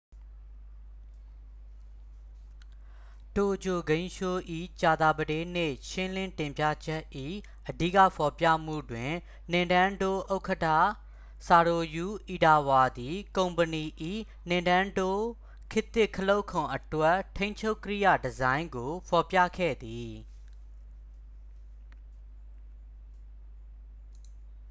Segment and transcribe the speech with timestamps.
[3.37, 4.39] တိုကျိုဂိမ်းရှိုး၏
[4.81, 7.01] ကြာသပတေးနေ့ ရှင်းလင်းတင်ပြချက်၏
[7.69, 9.11] အဓိကဟောပြောမှုတွင်
[9.51, 10.77] နင်တန်းဒိုး ဥက္ကဌ
[11.47, 13.83] ဆာတိုရူ အီတာဝါသည် ကုမ္ပဏီ၏
[14.49, 15.23] နင်တန်းဒိုး
[15.71, 20.11] ခေတ်သစ် ခလုတ်ခုံအတွက် ထိန်းချုပ်ကိရိယာ ဒီဇိုင်းကို ဖော်ပြခဲ့သည်